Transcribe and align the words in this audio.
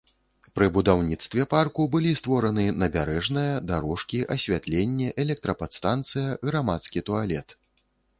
Пры 0.57 0.67
будаўніцтве 0.75 1.43
парку 1.51 1.83
былі 1.95 2.13
створаны 2.21 2.63
набярэжная, 2.83 3.43
дарожкі, 3.73 4.21
асвятленне, 4.37 5.11
электрападстанцыя, 5.25 6.33
грамадскі 6.49 7.05
туалет. 7.11 7.55